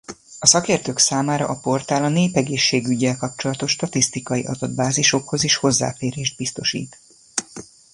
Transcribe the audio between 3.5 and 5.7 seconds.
statisztikai adatbázisokhoz is